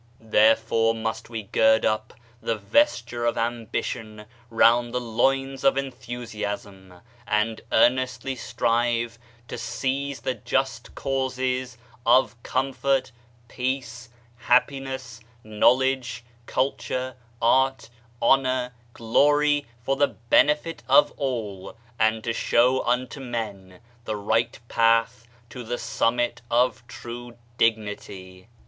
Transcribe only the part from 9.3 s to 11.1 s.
to seize the just